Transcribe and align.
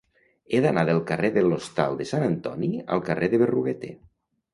He 0.53 0.59
d'anar 0.65 0.85
del 0.89 1.01
carrer 1.11 1.29
de 1.35 1.43
l'Hostal 1.43 1.97
de 1.99 2.07
Sant 2.13 2.25
Antoni 2.29 2.71
al 2.97 3.05
carrer 3.11 3.31
de 3.35 3.41
Berruguete. 3.43 3.93